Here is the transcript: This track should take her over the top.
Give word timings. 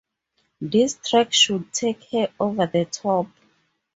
This 0.59 0.95
track 0.95 1.31
should 1.31 1.71
take 1.73 2.05
her 2.05 2.29
over 2.39 2.65
the 2.65 2.85
top. 2.85 3.27